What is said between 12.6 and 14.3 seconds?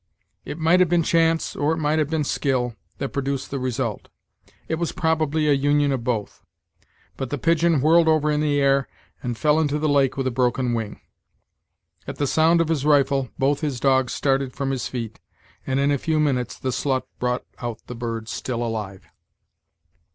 of his rifle, both his dogs